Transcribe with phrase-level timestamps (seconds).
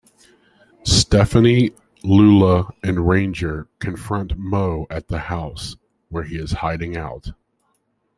[0.83, 1.71] Stephanie,
[2.03, 5.75] Lula, and Ranger confront Mo at the house,
[6.09, 7.33] where he is hiding out.